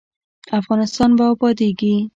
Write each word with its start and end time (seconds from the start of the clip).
افغانستان 0.59 1.09
به 1.17 1.23
ابادیږي؟ 1.31 1.95